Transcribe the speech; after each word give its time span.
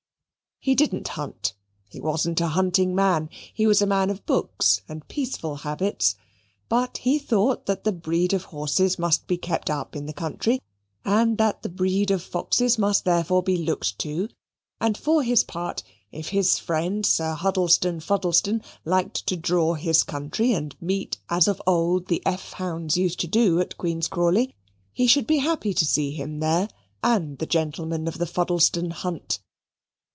He 0.63 0.75
didn't 0.75 1.07
hunt; 1.07 1.55
he 1.89 1.99
wasn't 1.99 2.39
a 2.39 2.49
hunting 2.49 2.93
man; 2.93 3.29
he 3.51 3.65
was 3.65 3.81
a 3.81 3.87
man 3.87 4.11
of 4.11 4.23
books 4.27 4.83
and 4.87 5.07
peaceful 5.07 5.55
habits; 5.55 6.15
but 6.69 6.99
he 6.99 7.17
thought 7.17 7.65
that 7.65 7.83
the 7.83 7.91
breed 7.91 8.31
of 8.31 8.43
horses 8.43 8.99
must 8.99 9.25
be 9.25 9.37
kept 9.37 9.71
up 9.71 9.95
in 9.95 10.05
the 10.05 10.13
country, 10.13 10.61
and 11.03 11.39
that 11.39 11.63
the 11.63 11.69
breed 11.69 12.11
of 12.11 12.21
foxes 12.21 12.77
must 12.77 13.05
therefore 13.05 13.41
be 13.41 13.57
looked 13.57 13.97
to, 14.01 14.29
and 14.79 14.99
for 14.99 15.23
his 15.23 15.43
part, 15.43 15.81
if 16.11 16.27
his 16.27 16.59
friend, 16.59 17.07
Sir 17.07 17.33
Huddlestone 17.33 17.99
Fuddlestone, 17.99 18.61
liked 18.85 19.25
to 19.25 19.35
draw 19.35 19.73
his 19.73 20.03
country 20.03 20.53
and 20.53 20.79
meet 20.79 21.17
as 21.27 21.47
of 21.47 21.59
old 21.65 22.05
the 22.05 22.21
F. 22.23 22.53
hounds 22.53 22.95
used 22.95 23.19
to 23.21 23.27
do 23.27 23.59
at 23.59 23.79
Queen's 23.79 24.07
Crawley, 24.07 24.53
he 24.93 25.07
should 25.07 25.25
be 25.25 25.37
happy 25.39 25.73
to 25.73 25.85
see 25.85 26.11
him 26.11 26.39
there, 26.39 26.69
and 27.03 27.39
the 27.39 27.47
gentlemen 27.47 28.07
of 28.07 28.19
the 28.19 28.27
Fuddlestone 28.27 28.91
hunt. 28.91 29.39